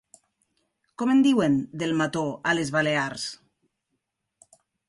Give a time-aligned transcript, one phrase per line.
[1.01, 3.29] Com en diuen, del mató, a les Balears?